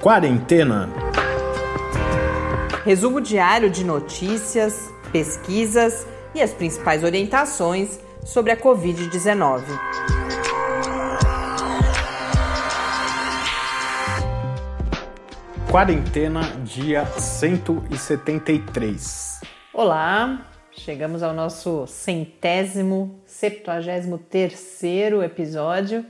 [0.00, 0.88] Quarentena.
[2.86, 9.62] Resumo diário de notícias, pesquisas e as principais orientações sobre a Covid-19.
[15.70, 19.42] Quarentena, dia 173.
[19.74, 26.06] Olá, chegamos ao nosso centésimo, septuagésimo terceiro episódio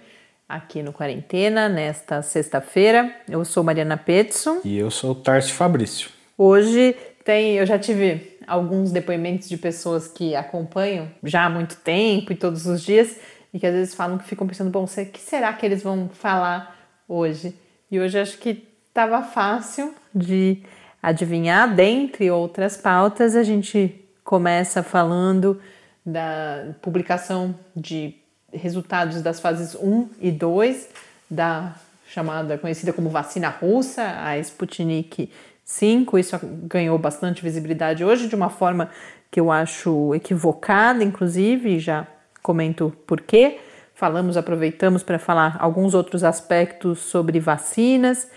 [0.51, 3.15] aqui no Quarentena, nesta sexta-feira.
[3.29, 4.61] Eu sou Mariana Petson.
[4.65, 6.11] E eu sou Tarso Fabrício.
[6.37, 12.33] Hoje tem, eu já tive alguns depoimentos de pessoas que acompanham já há muito tempo
[12.33, 13.17] e todos os dias
[13.55, 16.09] e que às vezes falam que ficam pensando, bom, o que será que eles vão
[16.13, 16.77] falar
[17.09, 17.55] hoje?
[17.89, 20.63] E hoje acho que estava fácil de
[21.01, 25.61] adivinhar, dentre outras pautas, a gente começa falando
[26.05, 28.20] da publicação de
[28.53, 30.89] resultados das fases 1 e 2
[31.31, 31.75] da
[32.07, 35.31] chamada, conhecida como vacina russa, a Sputnik
[35.65, 36.19] 5.
[36.19, 38.91] Isso ganhou bastante visibilidade hoje de uma forma
[39.31, 42.07] que eu acho equivocada, inclusive, já
[42.43, 43.61] comento por quê.
[43.95, 48.29] Falamos, aproveitamos para falar alguns outros aspectos sobre vacinas.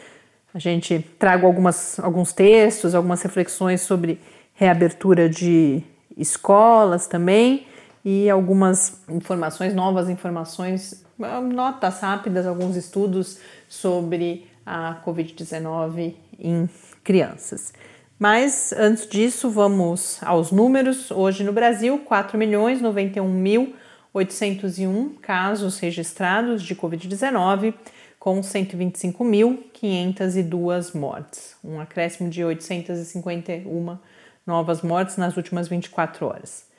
[0.54, 4.20] A gente trago algumas, alguns textos, algumas reflexões sobre
[4.54, 5.82] reabertura de
[6.16, 7.66] escolas também
[8.04, 11.06] e algumas informações, novas informações,
[11.54, 16.70] notas rápidas, alguns estudos sobre a Covid-19 em
[17.04, 17.74] crianças.
[18.20, 21.12] Mas antes disso, vamos aos números.
[21.12, 23.76] Hoje no Brasil, 4 milhões 91 mil
[24.14, 27.74] 801 casos registrados de Covid-19,
[28.20, 33.98] com 125.502 mortes, um acréscimo de 851
[34.46, 36.72] novas mortes nas últimas 24 horas.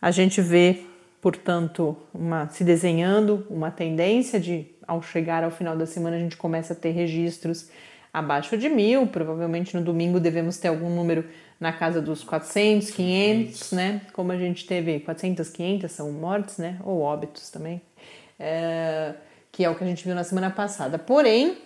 [0.00, 0.84] A gente vê,
[1.20, 6.38] portanto, uma, se desenhando uma tendência de, ao chegar ao final da semana, a gente
[6.38, 7.68] começa a ter registros
[8.14, 9.08] abaixo de mil.
[9.08, 11.24] Provavelmente no domingo devemos ter algum número
[11.58, 14.00] na casa dos 400, 500, né?
[14.12, 16.78] Como a gente teve 400, 500 são mortes, né?
[16.84, 17.82] Ou óbitos também,
[18.38, 19.14] é,
[19.50, 20.96] que é o que a gente viu na semana passada.
[20.98, 21.58] Porém,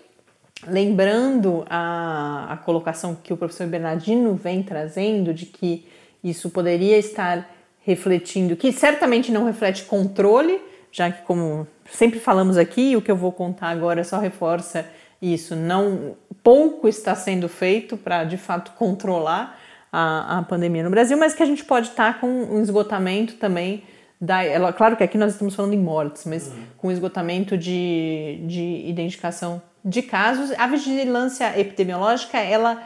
[0.66, 5.86] lembrando a, a colocação que o professor Bernardino vem trazendo de que
[6.24, 7.48] isso poderia estar
[7.84, 10.60] refletindo, que certamente não reflete controle,
[10.90, 14.84] já que como sempre falamos aqui, o que eu vou contar agora só reforça
[15.20, 19.58] isso, não pouco está sendo feito para de fato controlar
[19.92, 23.34] a, a pandemia no Brasil, mas que a gente pode estar tá com um esgotamento
[23.34, 23.82] também
[24.20, 24.42] da.
[24.42, 26.64] Ela, claro que aqui nós estamos falando em mortes, mas uhum.
[26.76, 30.52] com esgotamento de, de identificação de casos.
[30.58, 32.82] A vigilância epidemiológica ela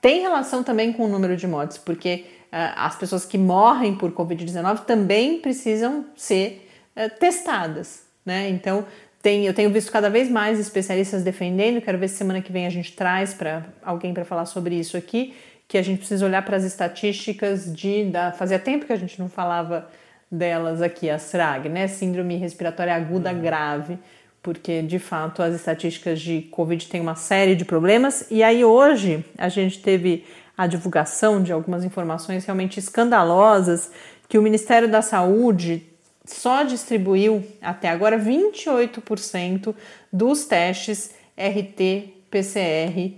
[0.00, 4.12] tem relação também com o número de mortes, porque uh, as pessoas que morrem por
[4.12, 8.06] Covid-19 também precisam ser uh, testadas.
[8.24, 8.48] Né?
[8.50, 8.84] Então,
[9.28, 12.64] tem, eu tenho visto cada vez mais especialistas defendendo, quero ver se semana que vem
[12.64, 15.34] a gente traz para alguém para falar sobre isso aqui,
[15.68, 19.20] que a gente precisa olhar para as estatísticas de da fazia tempo que a gente
[19.20, 19.86] não falava
[20.32, 23.42] delas aqui, a SRAG, né, síndrome respiratória aguda uhum.
[23.42, 23.98] grave,
[24.42, 28.26] porque de fato as estatísticas de COVID têm uma série de problemas.
[28.30, 30.24] E aí hoje a gente teve
[30.56, 33.90] a divulgação de algumas informações realmente escandalosas
[34.26, 35.82] que o Ministério da Saúde
[36.30, 39.74] só distribuiu até agora 28%
[40.12, 43.14] dos testes RT-PCR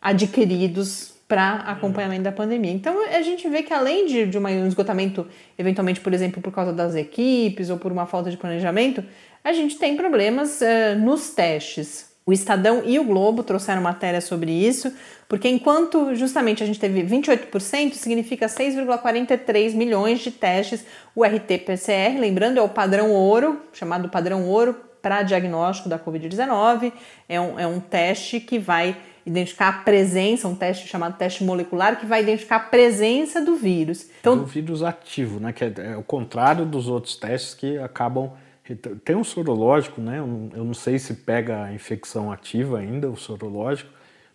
[0.00, 2.72] adquiridos para acompanhamento da pandemia.
[2.72, 5.26] Então a gente vê que além de, de um esgotamento,
[5.58, 9.04] eventualmente, por exemplo, por causa das equipes ou por uma falta de planejamento,
[9.44, 12.07] a gente tem problemas uh, nos testes.
[12.28, 14.92] O Estadão e o Globo trouxeram matéria sobre isso,
[15.26, 20.84] porque enquanto justamente a gente teve 28%, significa 6,43 milhões de testes,
[21.16, 26.92] o RT-PCR, lembrando, é o padrão ouro, chamado padrão ouro para diagnóstico da Covid-19,
[27.26, 28.94] é um, é um teste que vai
[29.24, 34.06] identificar a presença, um teste chamado teste molecular, que vai identificar a presença do vírus.
[34.20, 35.50] Então, do vírus ativo, né?
[35.50, 38.32] Que é, é o contrário dos outros testes que acabam
[38.76, 40.18] tem um sorológico, né?
[40.18, 43.90] Eu não sei se pega a infecção ativa ainda, o sorológico,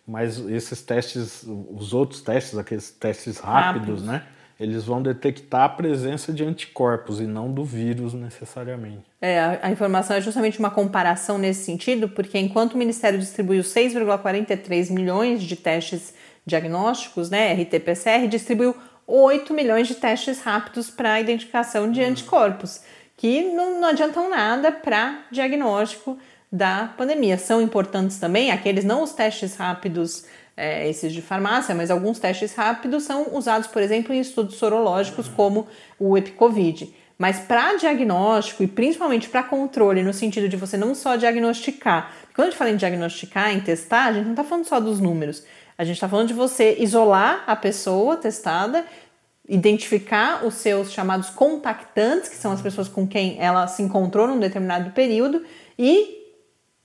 [0.06, 4.02] mas esses testes, os outros testes, aqueles testes rápidos, rápidos.
[4.04, 4.24] né?
[4.58, 9.02] Eles vão detectar a presença de anticorpos e não do vírus necessariamente.
[9.20, 14.92] É, a, informação é justamente uma comparação nesse sentido, porque enquanto o Ministério distribuiu 6,43
[14.92, 16.14] milhões de testes
[16.46, 18.76] diagnósticos, né, RT-PCR, distribuiu
[19.06, 22.08] 8 milhões de testes rápidos para a identificação de uhum.
[22.08, 22.80] anticorpos
[23.16, 26.18] que não, não adiantam nada para diagnóstico
[26.50, 27.38] da pandemia.
[27.38, 30.26] São importantes também aqueles, não os testes rápidos,
[30.56, 35.28] é, esses de farmácia, mas alguns testes rápidos são usados, por exemplo, em estudos sorológicos,
[35.28, 35.66] como
[35.98, 36.94] o EpiCovid.
[37.16, 42.48] Mas para diagnóstico e principalmente para controle, no sentido de você não só diagnosticar, quando
[42.48, 45.44] a gente fala em diagnosticar, em testar, a gente não está falando só dos números,
[45.78, 48.84] a gente está falando de você isolar a pessoa testada,
[49.48, 54.38] identificar os seus chamados contactantes, que são as pessoas com quem ela se encontrou num
[54.38, 55.42] determinado período,
[55.78, 56.22] e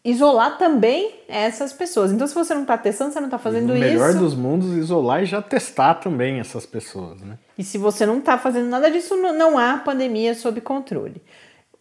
[0.04, 2.12] isolar também essas pessoas.
[2.12, 3.86] Então, se você não está testando, você não está fazendo isso.
[3.86, 7.38] O melhor dos mundos, isolar e já testar também essas pessoas, né?
[7.58, 11.22] E se você não está fazendo nada disso, não há pandemia sob controle.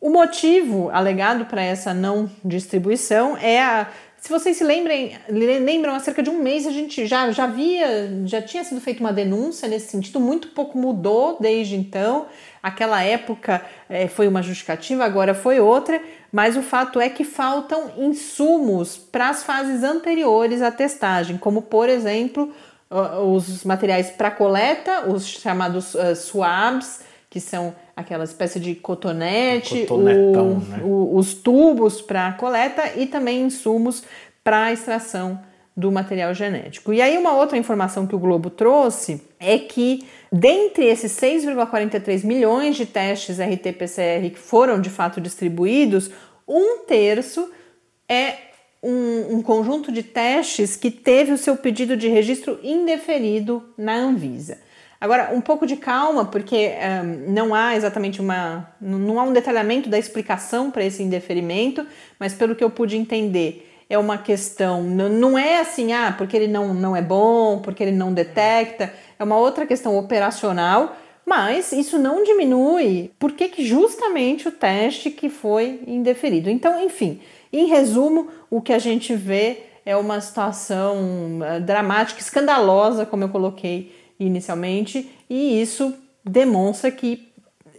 [0.01, 3.89] O motivo alegado para essa não distribuição é a
[4.21, 8.11] se vocês se lembrem, lembram, há cerca de um mês a gente já, já havia,
[8.27, 12.27] já tinha sido feita uma denúncia nesse sentido, muito pouco mudou desde então.
[12.61, 17.93] Aquela época é, foi uma justificativa, agora foi outra, mas o fato é que faltam
[17.97, 22.53] insumos para as fases anteriores à testagem, como por exemplo
[22.91, 29.99] os materiais para coleta, os chamados uh, swabs, que são aquela espécie de cotonete, o,
[29.99, 30.15] né?
[30.85, 34.05] o, os tubos para coleta e também insumos
[34.45, 35.41] para extração
[35.77, 36.93] do material genético.
[36.93, 42.77] E aí uma outra informação que o Globo trouxe é que dentre esses 6,43 milhões
[42.77, 46.09] de testes RT-PCR que foram de fato distribuídos,
[46.47, 47.51] um terço
[48.09, 48.35] é
[48.81, 54.68] um, um, conjunto de testes que teve o seu pedido de registro indeferido na Anvisa.
[55.01, 56.73] Agora, um pouco de calma, porque
[57.05, 58.69] um, não há exatamente uma.
[58.81, 61.87] não há um detalhamento da explicação para esse indeferimento,
[62.19, 66.49] mas pelo que eu pude entender, é uma questão, não é assim, ah, porque ele
[66.49, 71.99] não, não é bom, porque ele não detecta, é uma outra questão operacional, mas isso
[71.99, 76.51] não diminui porque que justamente o teste que foi indeferido.
[76.51, 77.21] Então, enfim,
[77.53, 80.97] em resumo, o que a gente vê é uma situação
[81.41, 85.95] uh, dramática, escandalosa, como eu coloquei inicialmente, e isso
[86.25, 87.29] demonstra que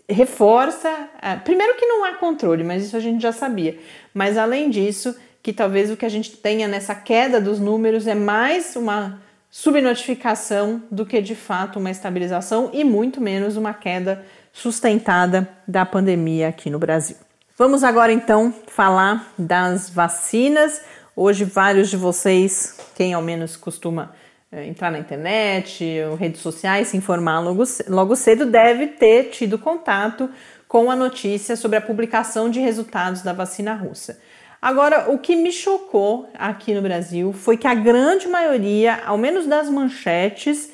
[0.08, 3.78] reforça, uh, primeiro que não há controle, mas isso a gente já sabia,
[4.14, 8.16] mas além disso, que talvez o que a gente tenha nessa queda dos números é
[8.16, 9.22] mais uma
[9.52, 16.50] subnotificação do que de fato uma estabilização e muito menos uma queda sustentada da pandemia
[16.50, 17.18] aqui no Brasil.
[17.58, 20.82] Vamos agora então falar das vacinas.
[21.16, 24.14] Hoje, vários de vocês, quem ao menos costuma
[24.52, 25.86] entrar na internet,
[26.18, 30.30] redes sociais, se informar logo, logo cedo, deve ter tido contato
[30.68, 34.20] com a notícia sobre a publicação de resultados da vacina russa.
[34.62, 39.48] Agora, o que me chocou aqui no Brasil foi que a grande maioria, ao menos
[39.48, 40.70] das manchetes,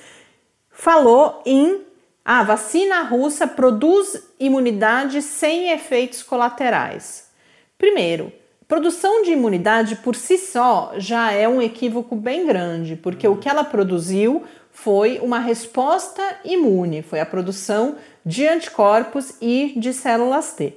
[0.71, 1.85] falou em
[2.23, 7.29] a ah, vacina russa produz imunidade sem efeitos colaterais.
[7.77, 8.33] Primeiro,
[8.67, 13.49] produção de imunidade por si só já é um equívoco bem grande, porque o que
[13.49, 17.95] ela produziu foi uma resposta imune, foi a produção
[18.25, 20.73] de anticorpos e de células T.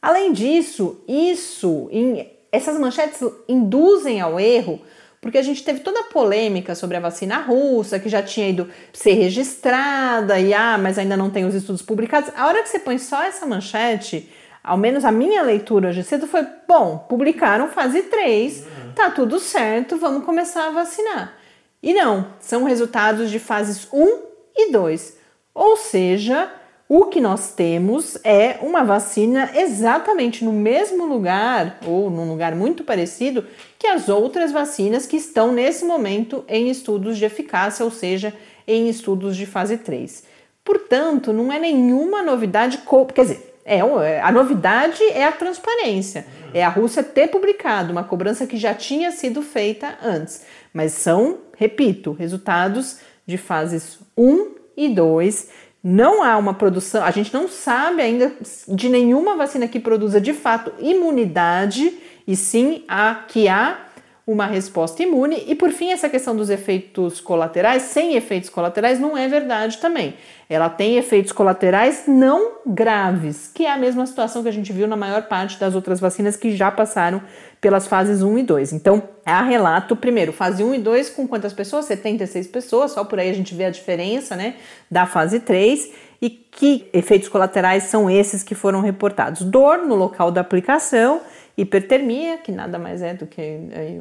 [0.00, 4.80] Além disso, isso em essas manchetes induzem ao erro
[5.20, 8.68] porque a gente teve toda a polêmica sobre a vacina russa, que já tinha ido
[8.92, 12.30] ser registrada, e ah, mas ainda não tem os estudos publicados.
[12.36, 14.28] A hora que você põe só essa manchete,
[14.68, 18.92] ao menos a minha leitura hoje cedo foi: bom, publicaram fase 3, uhum.
[18.94, 21.34] tá tudo certo, vamos começar a vacinar.
[21.82, 24.22] E não, são resultados de fases 1
[24.54, 25.16] e 2.
[25.54, 26.52] Ou seja,
[26.88, 32.84] o que nós temos é uma vacina exatamente no mesmo lugar ou num lugar muito
[32.84, 33.46] parecido
[33.78, 38.34] que as outras vacinas que estão nesse momento em estudos de eficácia, ou seja,
[38.66, 40.24] em estudos de fase 3.
[40.64, 42.80] Portanto, não é nenhuma novidade,
[43.14, 48.46] quer dizer, é, a novidade é a transparência, é a Rússia ter publicado uma cobrança
[48.46, 55.48] que já tinha sido feita antes, mas são, repito, resultados de fases 1 e 2
[55.82, 58.32] não há uma produção, a gente não sabe ainda
[58.66, 61.96] de nenhuma vacina que produza de fato imunidade,
[62.26, 63.87] e sim a que há
[64.28, 65.42] uma resposta imune.
[65.46, 70.16] E por fim, essa questão dos efeitos colaterais, sem efeitos colaterais, não é verdade também.
[70.50, 74.86] Ela tem efeitos colaterais não graves, que é a mesma situação que a gente viu
[74.86, 77.22] na maior parte das outras vacinas que já passaram
[77.58, 78.74] pelas fases 1 e 2.
[78.74, 81.86] Então, há relato, primeiro, fase 1 e 2 com quantas pessoas?
[81.86, 84.56] 76 pessoas, só por aí a gente vê a diferença, né,
[84.90, 89.42] da fase 3 e que efeitos colaterais são esses que foram reportados?
[89.42, 91.22] Dor no local da aplicação,
[91.58, 93.98] hipertermia, que nada mais é do que é,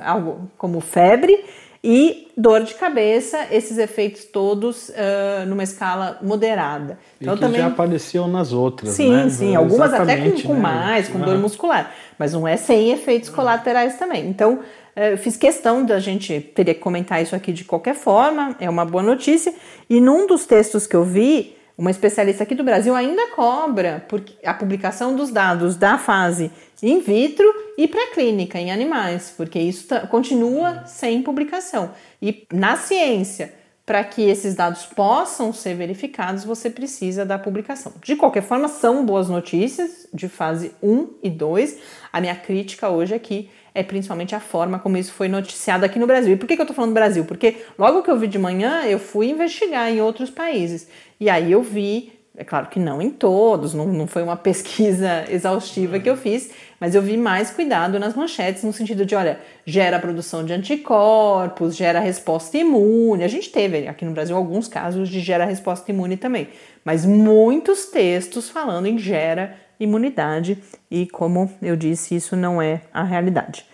[0.00, 1.44] algo como febre,
[1.82, 6.98] e dor de cabeça, esses efeitos todos uh, numa escala moderada.
[7.20, 7.60] Então, e que também...
[7.60, 9.28] já apareciam nas outras, sim, né?
[9.30, 10.60] Sim, algumas até com, com né?
[10.60, 14.28] mais, com dor muscular, mas não é sem efeitos colaterais também.
[14.28, 14.60] Então,
[14.94, 18.84] eu fiz questão da gente, teria que comentar isso aqui de qualquer forma, é uma
[18.84, 19.54] boa notícia.
[19.88, 24.06] E num dos textos que eu vi, uma especialista aqui do Brasil ainda cobra
[24.44, 26.50] a publicação dos dados da fase
[26.82, 27.46] in vitro
[27.78, 31.92] e pré-clínica em animais, porque isso tá, continua sem publicação.
[32.20, 33.54] E na ciência,
[33.86, 37.94] para que esses dados possam ser verificados, você precisa da publicação.
[38.04, 41.78] De qualquer forma, são boas notícias de fase 1 e 2.
[42.12, 46.06] A minha crítica hoje aqui é principalmente a forma como isso foi noticiado aqui no
[46.06, 46.34] Brasil.
[46.34, 47.24] E por que, que eu estou falando do Brasil?
[47.24, 50.88] Porque logo que eu vi de manhã, eu fui investigar em outros países.
[51.18, 55.24] E aí eu vi, é claro que não em todos, não, não foi uma pesquisa
[55.28, 56.50] exaustiva que eu fiz,
[56.80, 61.76] mas eu vi mais cuidado nas manchetes, no sentido de, olha, gera produção de anticorpos,
[61.76, 63.22] gera resposta imune.
[63.22, 66.48] A gente teve aqui no Brasil alguns casos de gera resposta imune também,
[66.84, 70.58] mas muitos textos falando em gera imunidade
[70.90, 73.64] e, como eu disse, isso não é a realidade.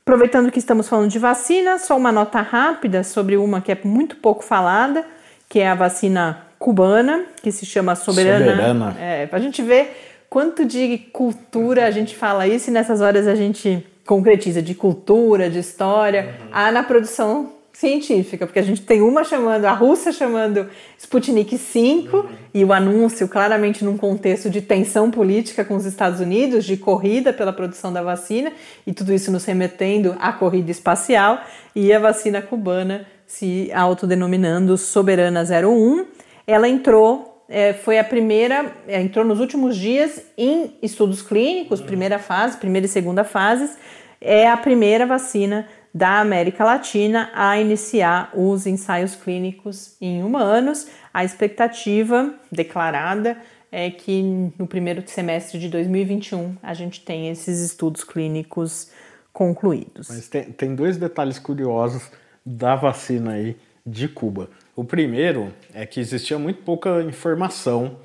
[0.00, 4.16] Aproveitando que estamos falando de vacina, só uma nota rápida sobre uma que é muito
[4.16, 5.04] pouco falada,
[5.48, 8.50] que é a vacina cubana, que se chama Soberana.
[8.50, 8.96] Soberana.
[9.00, 13.34] É, a gente ver quanto de cultura a gente fala isso e nessas horas a
[13.34, 16.48] gente concretiza de cultura, de história, uhum.
[16.52, 20.66] há na produção científica, porque a gente tem uma chamando, a Rússia chamando
[20.96, 22.26] Sputnik 5, uhum.
[22.54, 27.34] e o anúncio claramente num contexto de tensão política com os Estados Unidos, de corrida
[27.34, 28.50] pela produção da vacina,
[28.86, 31.38] e tudo isso nos remetendo à corrida espacial,
[31.74, 36.06] e a vacina cubana se autodenominando Soberana 01.
[36.46, 42.18] Ela entrou, é, foi a primeira, é, entrou nos últimos dias em estudos clínicos, primeira
[42.18, 43.76] fase, primeira e segunda fases,
[44.18, 50.88] é a primeira vacina da América Latina a iniciar os ensaios clínicos em humanos.
[51.12, 53.38] A expectativa declarada
[53.72, 54.22] é que
[54.58, 58.90] no primeiro semestre de 2021 a gente tem esses estudos clínicos
[59.32, 60.08] concluídos.
[60.10, 62.10] Mas tem, tem dois detalhes curiosos
[62.44, 64.50] da vacina aí de Cuba.
[64.74, 67.96] O primeiro é que existia muito pouca informação.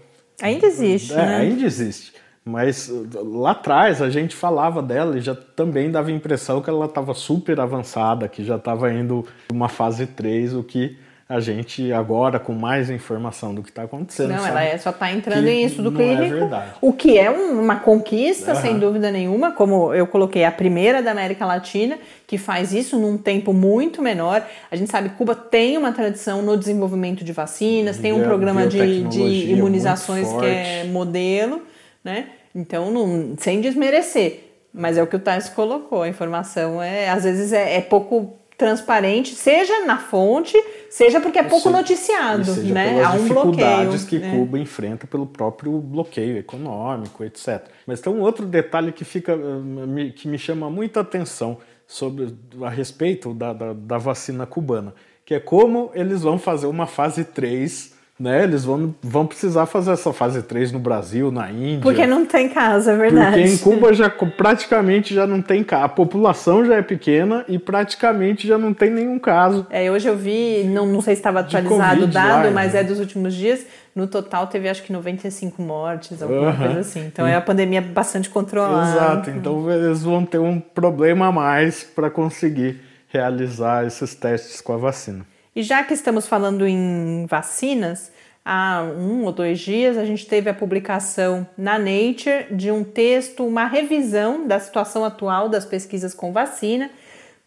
[0.41, 1.36] Ainda existe, é, né?
[1.36, 6.12] Ainda existe mas uh, lá atrás a gente falava dela e já também dava a
[6.12, 10.98] impressão que ela estava super avançada, que já estava indo uma fase 3, o que
[11.31, 14.31] a gente agora, com mais informação do que está acontecendo.
[14.31, 16.53] Não, ela é, só está entrando em estudo é clínico.
[16.53, 18.62] É o que é uma conquista, uhum.
[18.62, 23.17] sem dúvida nenhuma, como eu coloquei, a primeira da América Latina, que faz isso num
[23.17, 24.45] tempo muito menor.
[24.69, 28.67] A gente sabe que Cuba tem uma tradição no desenvolvimento de vacinas, tem um programa
[28.67, 31.62] de, de imunizações que é modelo
[32.03, 32.29] né?
[32.53, 37.24] Então, não, sem desmerecer, mas é o que o Tais colocou, a informação é às
[37.24, 40.55] vezes é, é pouco transparente, seja na fonte,
[40.88, 43.03] seja porque é pouco seja, noticiado, né?
[43.03, 44.08] Há um bloqueio.
[44.08, 44.29] que né?
[44.29, 47.63] Cuba enfrenta pelo próprio bloqueio econômico, etc.
[47.88, 49.36] Mas tem um outro detalhe que fica
[50.15, 54.93] que me chama muita atenção sobre a respeito da, da, da vacina cubana,
[55.25, 57.90] que é como eles vão fazer uma fase 3
[58.22, 58.44] né?
[58.44, 61.82] Eles vão, vão precisar fazer essa fase 3 no Brasil, na Índia.
[61.82, 63.38] Porque não tem casa, é verdade.
[63.38, 65.86] Porque em Cuba já praticamente já não tem caso.
[65.86, 69.66] A população já é pequena e praticamente já não tem nenhum caso.
[69.72, 72.82] É, hoje eu vi, não, não sei se estava atualizado o dado, lá, mas né?
[72.82, 73.66] é dos últimos dias.
[73.96, 77.06] No total teve acho que 95 mortes, alguma coisa assim.
[77.06, 78.92] Então é a pandemia bastante controlada.
[78.92, 84.74] Exato, então eles vão ter um problema a mais para conseguir realizar esses testes com
[84.74, 85.25] a vacina.
[85.55, 88.12] E já que estamos falando em vacinas,
[88.43, 93.46] há um ou dois dias a gente teve a publicação na Nature de um texto,
[93.46, 96.89] uma revisão da situação atual das pesquisas com vacina,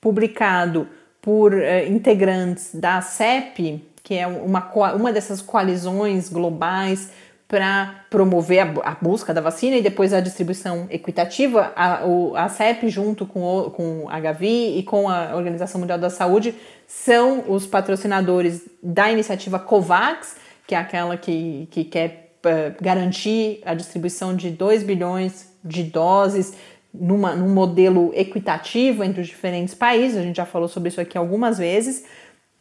[0.00, 0.86] publicado
[1.22, 7.10] por uh, integrantes da CEP, que é uma, uma dessas coalizões globais
[7.54, 11.72] para promover a, a, busca da vacina e depois a distribuição equitativa.
[11.76, 15.96] A, o, a CEP, junto com, o, com a Gavi e com a Organização Mundial
[15.96, 16.52] da Saúde,
[16.84, 20.34] são os patrocinadores da iniciativa COVAX,
[20.66, 26.54] que é aquela que, que quer uh, garantir a distribuição de 2 bilhões de doses
[26.92, 30.18] numa, num modelo equitativo entre os diferentes países.
[30.18, 32.04] A gente já falou sobre isso aqui algumas vezes.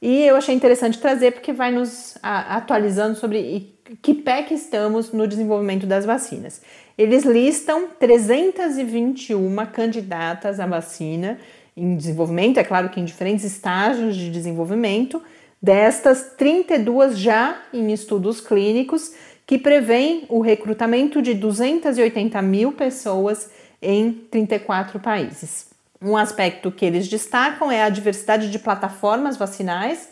[0.06, 5.26] E eu achei interessante trazer porque vai nos atualizando sobre que pé que estamos no
[5.26, 6.62] desenvolvimento das vacinas.
[6.98, 11.40] Eles listam 321 candidatas à vacina
[11.78, 15.22] em desenvolvimento, é claro que em diferentes estágios de desenvolvimento,
[15.62, 19.14] destas 32 já em estudos clínicos
[19.48, 23.50] que prevêem o recrutamento de 280 mil pessoas
[23.82, 25.73] em 34 países.
[26.04, 30.10] Um aspecto que eles destacam é a diversidade de plataformas vacinais,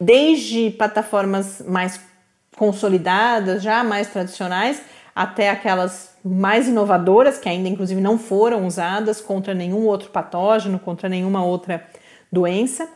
[0.00, 2.00] desde plataformas mais
[2.56, 4.82] consolidadas, já mais tradicionais,
[5.14, 11.08] até aquelas mais inovadoras, que ainda inclusive não foram usadas contra nenhum outro patógeno, contra
[11.08, 11.86] nenhuma outra
[12.30, 12.88] doença.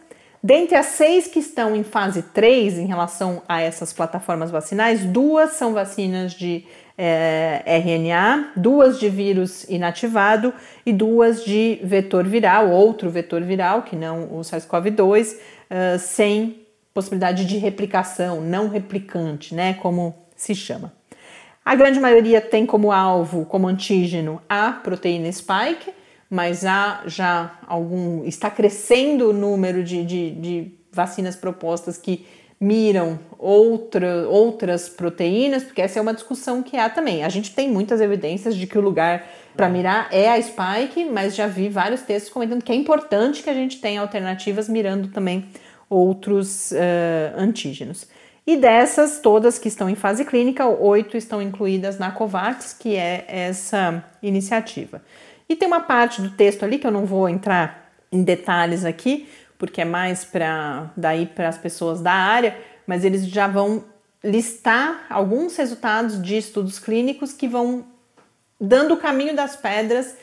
[0.43, 5.53] Dentre as seis que estão em fase 3 em relação a essas plataformas vacinais, duas
[5.53, 10.53] são vacinas de é, RNA, duas de vírus inativado
[10.87, 16.61] e duas de vetor viral, outro vetor viral, que não o SARS-CoV-2, uh, sem
[16.93, 20.93] possibilidade de replicação, não replicante, né, como se chama.
[21.65, 25.93] A grande maioria tem como alvo, como antígeno, a proteína spike,
[26.31, 28.25] mas há já algum.
[28.25, 32.27] está crescendo o número de, de, de vacinas propostas que
[32.65, 37.23] miram outra, outras proteínas, porque essa é uma discussão que há também.
[37.23, 41.37] A gente tem muitas evidências de que o lugar para mirar é a spike, mas
[41.37, 45.47] já vi vários textos comentando que é importante que a gente tenha alternativas mirando também
[45.91, 48.09] outros uh, antígenos.
[48.47, 53.27] E dessas todas que estão em fase clínica, oito estão incluídas na COVAX, que é
[53.29, 55.03] essa iniciativa.
[55.49, 59.29] E tem uma parte do texto ali que eu não vou entrar em detalhes aqui,
[59.59, 62.57] porque é mais para daí para as pessoas da área,
[62.87, 63.85] mas eles já vão
[64.23, 67.85] listar alguns resultados de estudos clínicos que vão
[68.61, 70.15] dando o caminho das pedras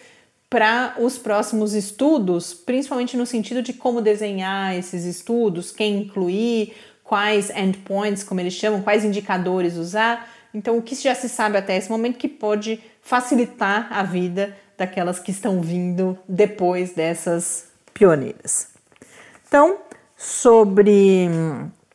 [0.50, 6.74] para os próximos estudos, principalmente no sentido de como desenhar esses estudos, quem incluir,
[7.04, 10.30] quais endpoints, como eles chamam, quais indicadores usar.
[10.54, 15.20] Então, o que já se sabe até esse momento que pode facilitar a vida daquelas
[15.20, 18.71] que estão vindo depois dessas pioneiras.
[19.52, 19.80] Então,
[20.16, 21.28] sobre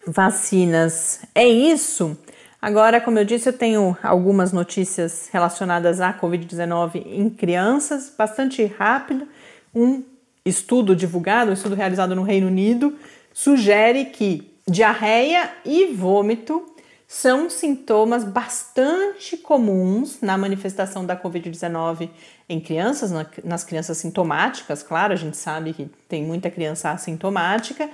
[0.07, 2.15] vacinas, é isso.
[2.61, 9.27] Agora, como eu disse, eu tenho algumas notícias relacionadas à Covid-19 em crianças, bastante rápido.
[9.75, 10.03] Um
[10.45, 12.95] estudo divulgado, um estudo realizado no Reino Unido,
[13.33, 16.63] sugere que diarreia e vômito
[17.09, 22.11] são sintomas bastante comuns na manifestação da Covid-19
[22.49, 23.13] em crianças,
[23.45, 27.89] nas crianças sintomáticas, claro, a gente sabe que tem muita criança assintomática,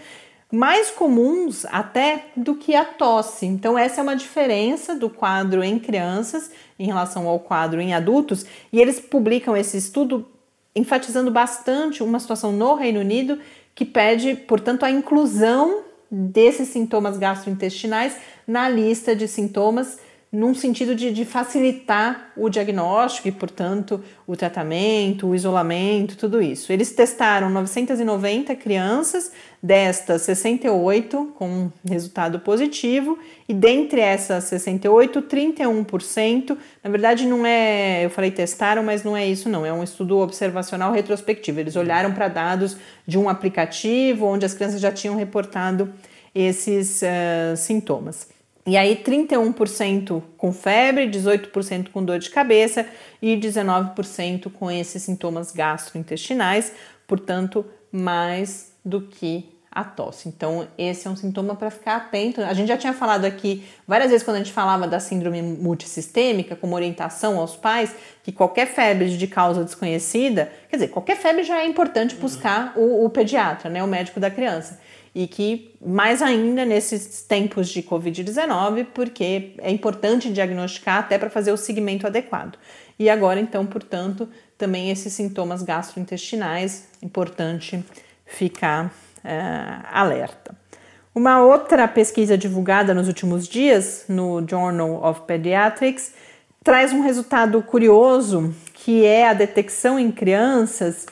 [0.50, 3.46] mais comuns até do que a tosse.
[3.46, 8.44] Então, essa é uma diferença do quadro em crianças em relação ao quadro em adultos,
[8.72, 10.26] e eles publicam esse estudo
[10.74, 13.38] enfatizando bastante uma situação no Reino Unido
[13.74, 18.14] que pede, portanto, a inclusão desses sintomas gastrointestinais
[18.46, 19.98] na lista de sintomas
[20.32, 26.72] num sentido de, de, facilitar o diagnóstico e, portanto, o tratamento, o isolamento, tudo isso.
[26.72, 29.30] Eles testaram 990 crianças,
[29.62, 38.08] destas 68 com resultado positivo, e dentre essas 68, 31%, na verdade não é, eu
[38.08, 41.60] falei testaram, mas não é isso não, é um estudo observacional retrospectivo.
[41.60, 45.92] Eles olharam para dados de um aplicativo onde as crianças já tinham reportado
[46.34, 48.31] esses uh, sintomas.
[48.64, 52.86] E aí 31% com febre, 18% com dor de cabeça
[53.20, 56.72] e 19% com esses sintomas gastrointestinais,
[57.06, 60.28] portanto, mais do que a tosse.
[60.28, 62.42] Então, esse é um sintoma para ficar atento.
[62.42, 66.54] A gente já tinha falado aqui várias vezes quando a gente falava da síndrome multissistêmica,
[66.54, 71.58] como orientação aos pais, que qualquer febre de causa desconhecida, quer dizer, qualquer febre já
[71.58, 74.78] é importante buscar o, o pediatra, né, o médico da criança
[75.14, 81.52] e que mais ainda nesses tempos de Covid-19, porque é importante diagnosticar até para fazer
[81.52, 82.56] o segmento adequado.
[82.98, 87.84] E agora, então, portanto, também esses sintomas gastrointestinais, importante
[88.24, 90.56] ficar uh, alerta.
[91.14, 96.12] Uma outra pesquisa divulgada nos últimos dias no Journal of Pediatrics
[96.64, 101.06] traz um resultado curioso, que é a detecção em crianças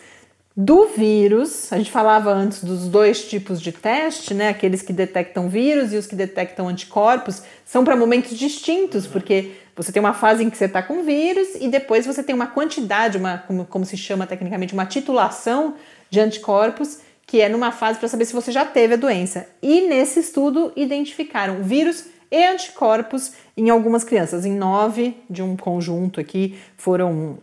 [0.61, 1.73] do vírus.
[1.73, 4.51] A gente falava antes dos dois tipos de teste, né?
[4.51, 9.91] Aqueles que detectam vírus e os que detectam anticorpos são para momentos distintos, porque você
[9.91, 13.17] tem uma fase em que você está com vírus e depois você tem uma quantidade,
[13.17, 15.77] uma como, como se chama tecnicamente, uma titulação
[16.11, 19.47] de anticorpos que é numa fase para saber se você já teve a doença.
[19.63, 24.45] E nesse estudo identificaram vírus e anticorpos em algumas crianças.
[24.45, 27.39] Em nove de um conjunto aqui foram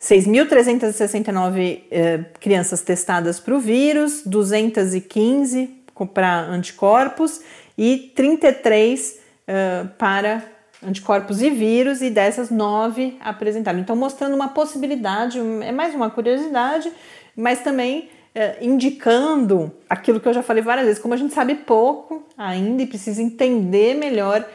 [0.00, 5.76] 6.369 eh, crianças testadas para o vírus, 215
[6.14, 7.40] para anticorpos
[7.76, 10.44] e 33 eh, para
[10.86, 13.80] anticorpos e vírus, e dessas nove apresentaram.
[13.80, 16.92] Então, mostrando uma possibilidade, é mais uma curiosidade,
[17.34, 21.56] mas também eh, indicando aquilo que eu já falei várias vezes, como a gente sabe
[21.56, 24.48] pouco ainda e precisa entender melhor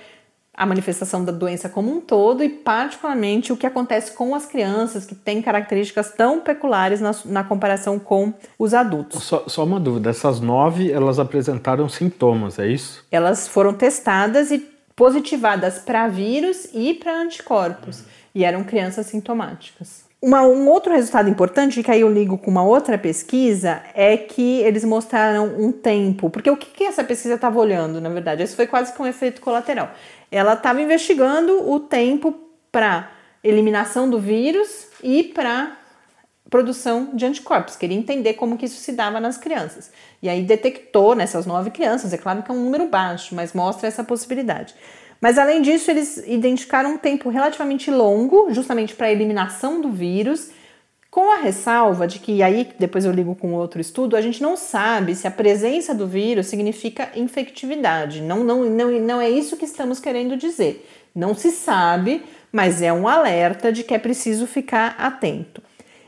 [0.55, 5.05] a manifestação da doença como um todo e, particularmente, o que acontece com as crianças
[5.05, 9.23] que têm características tão peculiares na, na comparação com os adultos.
[9.23, 13.03] Só, só, uma dúvida: essas nove elas apresentaram sintomas, é isso?
[13.11, 14.59] Elas foram testadas e
[14.95, 18.03] positivadas para vírus e para anticorpos
[18.35, 20.02] e eram crianças sintomáticas.
[20.25, 24.61] Uma, um outro resultado importante, que aí eu ligo com uma outra pesquisa, é que
[24.61, 26.29] eles mostraram um tempo.
[26.29, 28.41] Porque o que, que essa pesquisa estava olhando, na verdade?
[28.41, 29.91] Esse foi quase que um efeito colateral.
[30.31, 32.33] Ela estava investigando o tempo
[32.71, 33.11] para
[33.43, 35.75] eliminação do vírus e para
[36.49, 37.75] produção de anticorpos.
[37.75, 39.91] Queria entender como que isso se dava nas crianças.
[40.21, 43.89] E aí detectou nessas nove crianças, é claro que é um número baixo, mas mostra
[43.89, 44.73] essa possibilidade.
[45.23, 50.51] Mas além disso, eles identificaram um tempo relativamente longo, justamente para a eliminação do vírus,
[51.09, 54.57] com a ressalva de que, aí depois eu ligo com outro estudo, a gente não
[54.57, 58.19] sabe se a presença do vírus significa infectividade.
[58.19, 60.85] Não, não, não, não é isso que estamos querendo dizer.
[61.15, 65.63] Não se sabe, mas é um alerta de que é preciso ficar atento.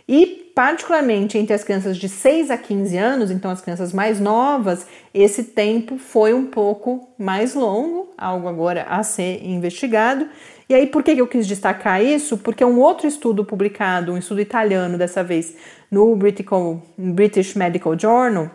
[0.09, 4.87] E particularmente entre as crianças de 6 a 15 anos, então as crianças mais novas,
[5.13, 10.25] esse tempo foi um pouco mais longo, algo agora a ser investigado.
[10.69, 12.37] E aí, por que eu quis destacar isso?
[12.37, 15.55] Porque um outro estudo publicado, um estudo italiano dessa vez,
[15.91, 18.49] no British Medical Journal,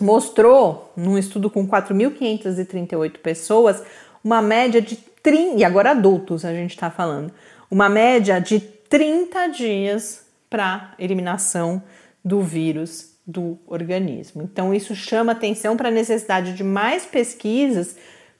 [0.00, 3.82] mostrou, num estudo com 4.538 pessoas,
[4.24, 7.32] uma média de 30, e agora adultos a gente está falando,
[7.70, 11.82] uma média de 30 dias para eliminação
[12.24, 14.42] do vírus do organismo.
[14.42, 17.96] Então, isso chama atenção para a necessidade de mais pesquisas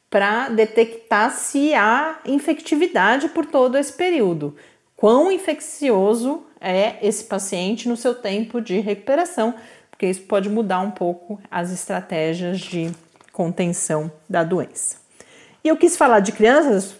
[0.08, 4.56] para detectar se há infectividade por todo esse período.
[4.96, 9.54] Quão infeccioso é esse paciente no seu tempo de recuperação,
[9.90, 12.90] porque isso pode mudar um pouco as estratégias de
[13.32, 14.96] contenção da doença.
[15.62, 16.96] E eu quis falar de crianças,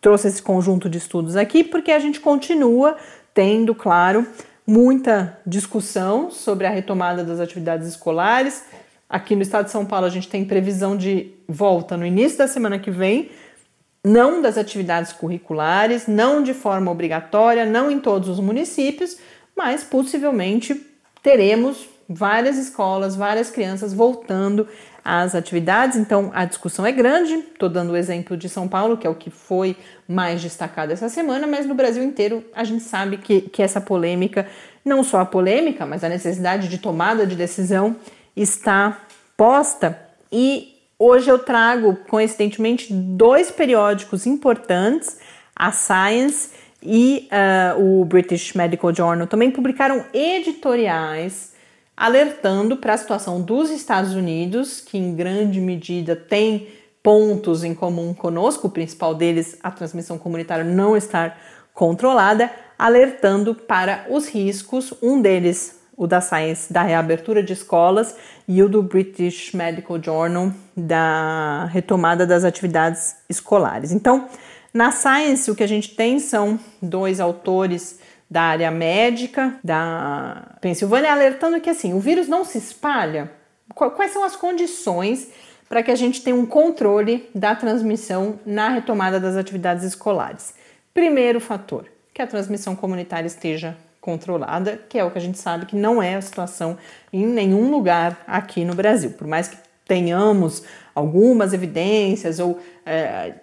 [0.00, 2.96] trouxe esse conjunto de estudos aqui, porque a gente continua
[3.32, 4.26] tendo, claro,
[4.68, 8.64] muita discussão sobre a retomada das atividades escolares.
[9.08, 12.46] Aqui no estado de São Paulo, a gente tem previsão de volta no início da
[12.46, 13.30] semana que vem,
[14.04, 19.16] não das atividades curriculares, não de forma obrigatória, não em todos os municípios,
[19.56, 20.74] mas possivelmente
[21.22, 24.68] teremos várias escolas, várias crianças voltando
[25.08, 25.96] às atividades.
[25.96, 27.32] Então a discussão é grande.
[27.32, 29.74] Estou dando o exemplo de São Paulo, que é o que foi
[30.06, 34.46] mais destacado essa semana, mas no Brasil inteiro a gente sabe que, que essa polêmica,
[34.84, 37.96] não só a polêmica, mas a necessidade de tomada de decisão
[38.36, 39.00] está
[39.34, 39.98] posta.
[40.30, 45.18] E hoje eu trago, coincidentemente, dois periódicos importantes,
[45.56, 46.50] a Science
[46.82, 51.56] e uh, o British Medical Journal, também publicaram editoriais
[51.98, 56.68] alertando para a situação dos Estados Unidos, que em grande medida tem
[57.02, 61.36] pontos em comum conosco, o principal deles, a transmissão comunitária não estar
[61.74, 68.14] controlada, alertando para os riscos, um deles, o da Science, da reabertura de escolas,
[68.46, 73.90] e o do British Medical Journal, da retomada das atividades escolares.
[73.90, 74.28] Então,
[74.72, 77.98] na Science, o que a gente tem são dois autores
[78.30, 83.30] da área médica da Pensilvânia alertando que assim, o vírus não se espalha.
[83.74, 85.28] Quais são as condições
[85.68, 90.54] para que a gente tenha um controle da transmissão na retomada das atividades escolares.
[90.94, 95.66] Primeiro fator, que a transmissão comunitária esteja controlada, que é o que a gente sabe
[95.66, 96.78] que não é a situação
[97.12, 99.10] em nenhum lugar aqui no Brasil.
[99.10, 100.64] Por mais que tenhamos
[100.94, 103.34] algumas evidências ou é,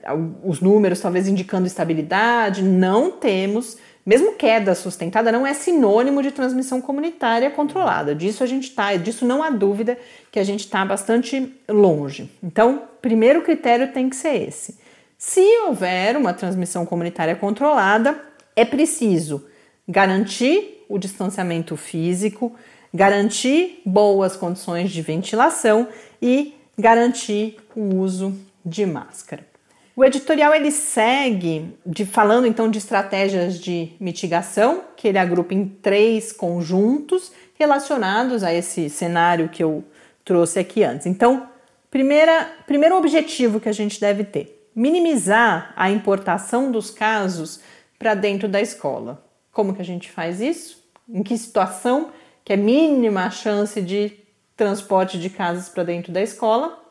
[0.44, 6.80] os números talvez indicando estabilidade, não temos mesmo queda sustentada não é sinônimo de transmissão
[6.80, 8.14] comunitária controlada.
[8.14, 9.98] Disso a gente está, disso não há dúvida
[10.32, 12.30] que a gente está bastante longe.
[12.44, 14.78] Então, primeiro critério tem que ser esse.
[15.18, 18.22] Se houver uma transmissão comunitária controlada,
[18.56, 19.46] é preciso
[19.88, 22.56] garantir o distanciamento físico,
[22.94, 25.88] garantir boas condições de ventilação
[26.22, 29.55] e garantir o uso de máscara.
[29.96, 35.66] O editorial ele segue de falando então de estratégias de mitigação, que ele agrupa em
[35.66, 39.86] três conjuntos relacionados a esse cenário que eu
[40.26, 41.06] trouxe aqui antes.
[41.06, 41.50] Então,
[41.90, 47.62] primeira, primeiro objetivo que a gente deve ter: minimizar a importação dos casos
[47.98, 49.26] para dentro da escola.
[49.50, 50.84] Como que a gente faz isso?
[51.08, 52.10] Em que situação
[52.44, 54.12] que é mínima a chance de
[54.58, 56.84] transporte de casos para dentro da escola?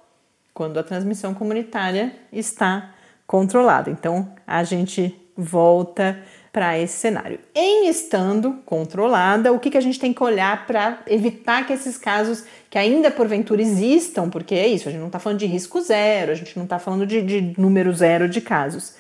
[0.55, 2.94] Quando a transmissão comunitária está
[3.27, 3.91] controlado.
[3.91, 6.19] Então a gente volta
[6.53, 7.41] para esse cenário.
[7.53, 11.99] Em estando controlada, o que, que a gente tem que olhar para evitar que esses
[11.99, 15.81] casos que ainda porventura existam, porque é isso, a gente não está falando de risco
[15.81, 18.95] zero, a gente não está falando de, de número zero de casos.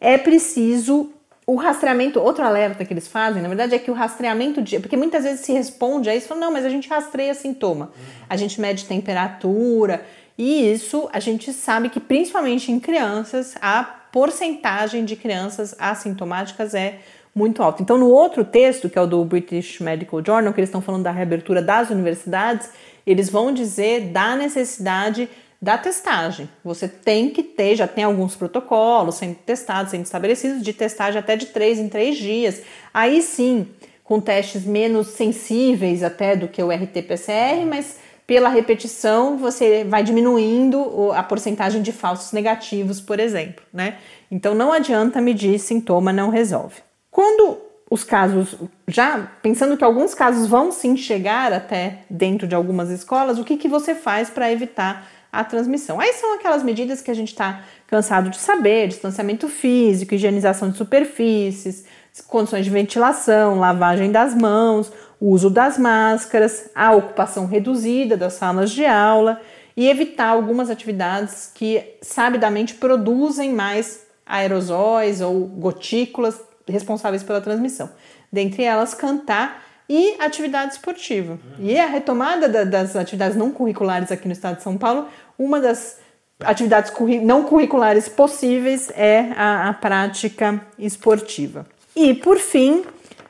[0.00, 1.12] É preciso
[1.44, 4.78] o rastreamento, outro alerta que eles fazem, na verdade, é que o rastreamento de.
[4.78, 7.90] Porque muitas vezes se responde a isso, fala, não, mas a gente rastreia sintoma,
[8.28, 10.04] a gente mede temperatura,
[10.36, 16.98] e isso a gente sabe que principalmente em crianças, a porcentagem de crianças assintomáticas é
[17.34, 17.82] muito alta.
[17.82, 21.04] Então, no outro texto, que é o do British Medical Journal, que eles estão falando
[21.04, 22.68] da reabertura das universidades,
[23.06, 25.28] eles vão dizer da necessidade
[25.60, 26.48] da testagem.
[26.64, 31.36] Você tem que ter, já tem alguns protocolos sendo testados, sendo estabelecidos, de testagem até
[31.36, 32.62] de três em três dias.
[32.92, 33.68] Aí sim,
[34.02, 38.01] com testes menos sensíveis até do que o RT-PCR, mas
[38.32, 43.98] pela repetição você vai diminuindo a porcentagem de falsos negativos, por exemplo, né?
[44.30, 46.76] Então não adianta medir sintoma, não resolve.
[47.10, 47.58] Quando
[47.90, 48.56] os casos,
[48.88, 53.58] já pensando que alguns casos vão sim chegar até dentro de algumas escolas, o que,
[53.58, 56.00] que você faz para evitar a transmissão.
[56.00, 60.78] Aí são aquelas medidas que a gente está cansado de saber: distanciamento físico, higienização de
[60.78, 61.84] superfícies,
[62.20, 68.84] condições de ventilação, lavagem das mãos, uso das máscaras, a ocupação reduzida das salas de
[68.84, 69.40] aula
[69.76, 77.88] e evitar algumas atividades que sabidamente produzem mais aerosóis ou gotículas responsáveis pela transmissão.
[78.32, 81.38] Dentre elas, cantar e atividade esportiva.
[81.58, 85.06] E a retomada da, das atividades não curriculares aqui no estado de São Paulo,
[85.38, 85.98] uma das
[86.40, 91.66] atividades não curriculares possíveis é a, a prática esportiva.
[91.94, 92.84] E por fim,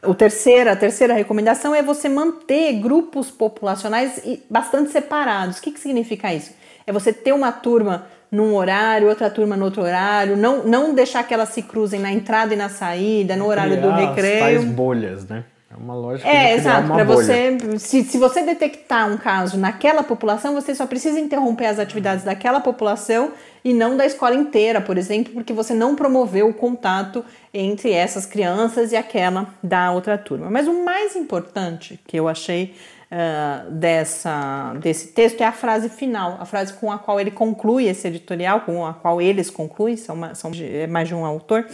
[0.05, 5.59] o terceira, a terceira recomendação é você manter grupos populacionais bastante separados.
[5.59, 6.53] O que, que significa isso?
[6.87, 11.23] É você ter uma turma num horário, outra turma no outro horário, não, não deixar
[11.23, 14.61] que elas se cruzem na entrada e na saída, no horário do recreio.
[14.61, 15.45] As bolhas, né?
[15.71, 16.89] É uma lógica É, exato.
[16.89, 21.79] Para você, se, se você detectar um caso naquela população, você só precisa interromper as
[21.79, 23.33] atividades daquela população
[23.65, 28.27] e não da escola inteira, por exemplo, porque você não promoveu o contato entre essas
[28.27, 30.51] crianças e aquela da outra turma.
[30.51, 32.75] Mas o mais importante que eu achei
[33.11, 37.87] uh, dessa, desse texto é a frase final, a frase com a qual ele conclui
[37.87, 41.67] esse editorial, com a qual eles concluem, são, uma, são é mais de um autor,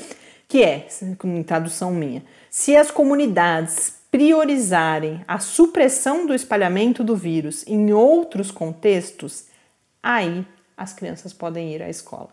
[0.46, 0.86] que é,
[1.24, 8.50] em tradução minha, se as comunidades priorizarem a supressão do espalhamento do vírus em outros
[8.50, 9.44] contextos,
[10.02, 10.46] aí
[10.78, 12.28] as crianças podem ir à escola.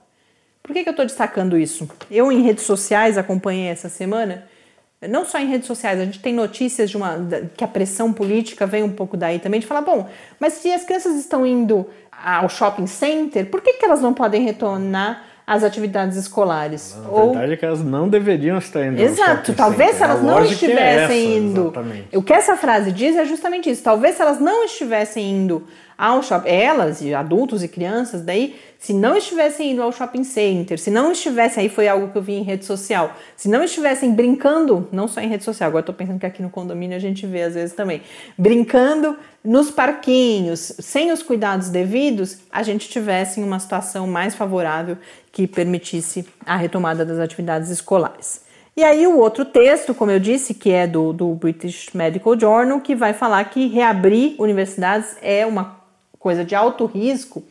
[0.62, 1.89] Por que, que eu estou destacando isso?
[2.10, 4.45] Eu, em redes sociais, acompanhei essa semana,
[5.01, 7.17] não só em redes sociais, a gente tem notícias de uma
[7.58, 10.84] que a pressão política vem um pouco daí também, de falar, bom, mas se as
[10.84, 16.17] crianças estão indo ao shopping center, por que, que elas não podem retornar as atividades
[16.17, 16.97] escolares.
[17.05, 17.31] A Ou...
[17.31, 18.99] verdade é que elas não deveriam estar indo.
[18.99, 21.62] Exato, talvez se elas não é estivessem é essa, indo.
[21.62, 22.17] Exatamente.
[22.17, 23.84] O que essa frase diz é justamente isso.
[23.84, 28.93] Talvez se elas não estivessem indo ao shopping, elas, e adultos e crianças, daí, se
[28.93, 32.34] não estivessem indo ao shopping center, se não estivessem, aí foi algo que eu vi
[32.34, 36.19] em rede social, se não estivessem brincando, não só em rede social, agora estou pensando
[36.19, 38.01] que aqui no condomínio a gente vê às vezes também,
[38.38, 44.97] brincando nos parquinhos, sem os cuidados devidos, a gente tivesse uma situação mais favorável
[45.31, 48.43] que permitisse a retomada das atividades escolares.
[48.77, 52.81] E aí o outro texto, como eu disse, que é do, do British Medical Journal,
[52.81, 55.84] que vai falar que reabrir universidades é uma
[56.25, 57.43] coisa de alto risco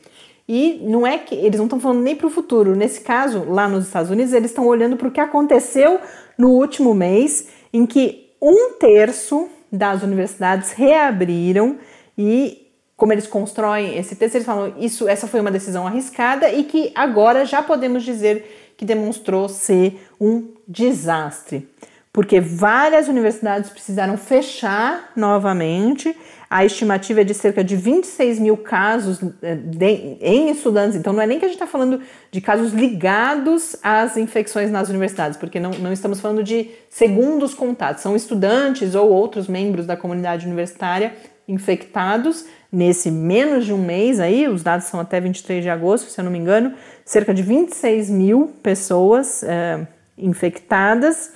[0.49, 2.75] e não é que eles não estão falando nem para o futuro.
[2.75, 6.01] Nesse caso, lá nos Estados Unidos, eles estão olhando para o que aconteceu
[6.37, 11.77] no último mês, em que um terço das universidades reabriram
[12.19, 16.65] e como eles constroem esse texto, eles falam isso, essa foi uma decisão arriscada e
[16.65, 21.69] que agora já podemos dizer que demonstrou ser um desastre,
[22.13, 26.17] porque várias universidades precisaram fechar novamente
[26.55, 30.97] a estimativa é de cerca de 26 mil casos é, de, em estudantes.
[30.97, 34.89] Então, não é nem que a gente está falando de casos ligados às infecções nas
[34.89, 38.05] universidades, porque não, não estamos falando de segundos contatos.
[38.05, 41.13] São estudantes ou outros membros da comunidade universitária
[41.49, 46.21] infectados nesse menos de um mês aí, os dados são até 23 de agosto, se
[46.21, 46.73] eu não me engano,
[47.05, 49.85] cerca de 26 mil pessoas é,
[50.17, 51.33] infectadas.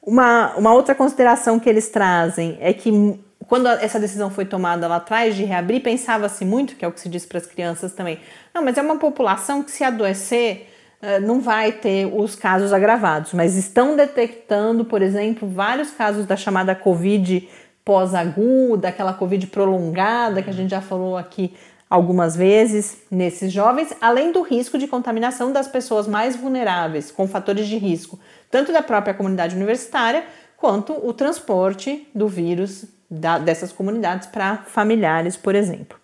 [0.00, 4.96] Uma, uma outra consideração que eles trazem é que quando essa decisão foi tomada lá
[4.96, 8.18] atrás de reabrir, pensava-se muito, que é o que se diz para as crianças também,
[8.54, 10.68] não, mas é uma população que se adoecer
[11.02, 16.36] eh, não vai ter os casos agravados, mas estão detectando, por exemplo, vários casos da
[16.36, 17.46] chamada Covid
[17.84, 21.54] pós-aguda, aquela Covid prolongada que a gente já falou aqui
[21.90, 27.66] algumas vezes nesses jovens, além do risco de contaminação das pessoas mais vulneráveis, com fatores
[27.66, 28.18] de risco,
[28.50, 30.24] tanto da própria comunidade universitária
[30.56, 35.98] quanto o transporte do vírus da, dessas comunidades para familiares, por exemplo.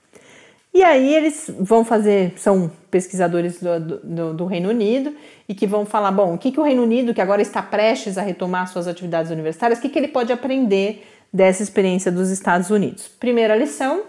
[0.72, 5.14] E aí eles vão fazer, são pesquisadores do, do, do, Reino Unido
[5.48, 8.16] e que vão falar, bom, o que, que o Reino Unido, que agora está prestes
[8.16, 12.70] a retomar suas atividades universitárias, o que, que ele pode aprender dessa experiência dos Estados
[12.70, 13.08] Unidos?
[13.08, 14.04] Primeira lição,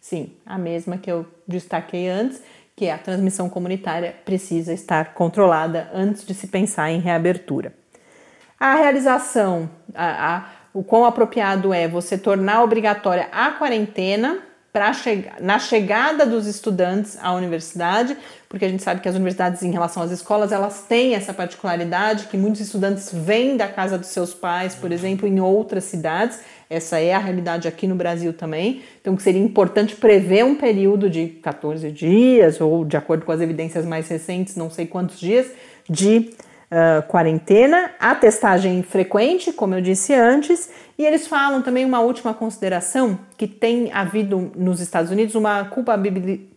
[0.00, 2.42] sim, a mesma que eu destaquei antes,
[2.74, 7.74] que é a transmissão comunitária precisa estar controlada antes de se pensar em reabertura.
[8.58, 10.44] A realização, a, a,
[10.78, 14.38] o quão apropriado é você tornar obrigatória a quarentena
[14.72, 18.16] para chegar na chegada dos estudantes à universidade,
[18.48, 22.26] porque a gente sabe que as universidades em relação às escolas, elas têm essa particularidade
[22.26, 26.38] que muitos estudantes vêm da casa dos seus pais, por exemplo, em outras cidades.
[26.70, 28.82] Essa é a realidade aqui no Brasil também.
[29.00, 33.40] Então, que seria importante prever um período de 14 dias ou de acordo com as
[33.40, 35.48] evidências mais recentes, não sei quantos dias
[35.90, 36.30] de
[36.70, 42.34] uh, quarentena, a testagem frequente, como eu disse antes, e eles falam também uma última
[42.34, 45.64] consideração que tem havido nos Estados Unidos uma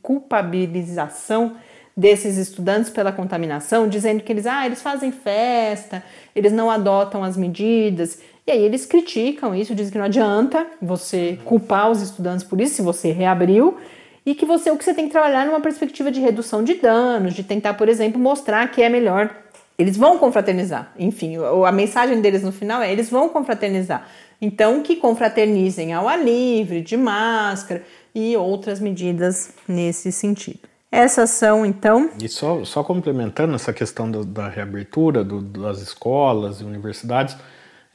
[0.02, 1.56] culpabilização
[1.96, 6.04] desses estudantes pela contaminação, dizendo que eles, ah, eles fazem festa,
[6.36, 8.20] eles não adotam as medidas.
[8.48, 12.76] E aí eles criticam isso, dizem que não adianta você culpar os estudantes por isso,
[12.76, 13.78] se você reabriu,
[14.26, 17.34] e que você o que você tem que trabalhar numa perspectiva de redução de danos,
[17.34, 19.41] de tentar, por exemplo, mostrar que é melhor
[19.82, 20.94] eles vão confraternizar.
[20.98, 24.08] Enfim, a mensagem deles no final é: eles vão confraternizar.
[24.40, 30.60] Então, que confraternizem ao ar livre, de máscara e outras medidas nesse sentido.
[30.92, 32.10] Essas são, então.
[32.22, 37.38] E só, só complementando essa questão da reabertura do, das escolas e universidades,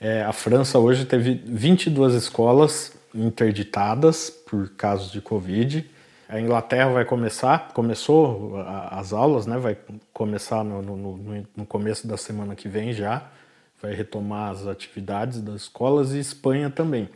[0.01, 5.89] é, a França hoje teve 22 escolas interditadas por casos de Covid
[6.29, 8.61] a Inglaterra vai começar, começou
[8.91, 9.59] as aulas, né?
[9.59, 9.77] Vai
[10.13, 13.23] começar no, no, no, começo da semana que vem já,
[13.81, 17.09] vai retomar as atividades das escolas e Espanha também.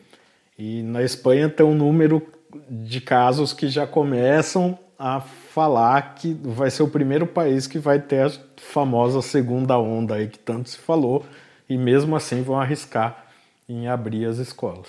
[0.57, 2.23] E na Espanha tem um número
[2.69, 7.99] de casos que já começam a falar que vai ser o primeiro país que vai
[7.99, 11.25] ter a famosa segunda onda aí que tanto se falou,
[11.69, 13.27] e mesmo assim vão arriscar
[13.69, 14.89] em abrir as escolas.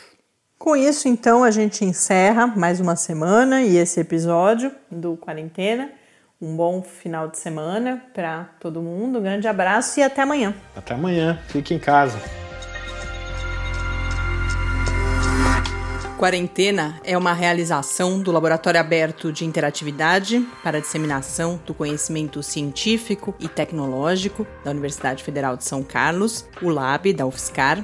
[0.61, 5.89] Com isso, então, a gente encerra mais uma semana e esse episódio do Quarentena.
[6.39, 9.17] Um bom final de semana para todo mundo.
[9.17, 10.53] Um grande abraço e até amanhã.
[10.75, 11.39] Até amanhã.
[11.47, 12.19] Fique em casa.
[16.19, 23.33] Quarentena é uma realização do Laboratório Aberto de Interatividade para a Disseminação do Conhecimento Científico
[23.39, 27.83] e Tecnológico da Universidade Federal de São Carlos, o LAB da UFSCar,